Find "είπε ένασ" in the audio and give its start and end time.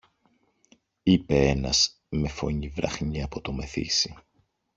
1.03-2.01